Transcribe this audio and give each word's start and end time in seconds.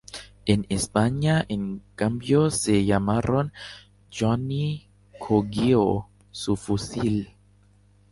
En 0.47 0.65
España 0.69 1.45
en 1.47 1.83
cambio 1.93 2.49
se 2.49 2.85
llamaron 2.85 3.53
"Johnny 4.11 4.89
cogió 5.19 6.07
su 6.31 6.55
fusil". 6.55 7.35